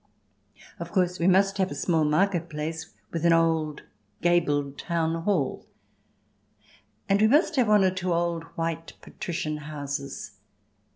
[0.79, 3.83] Of course, we must have a small market place with an old
[4.23, 5.67] gabled town hall.
[7.07, 10.39] And we must have one or two old white patrician houses.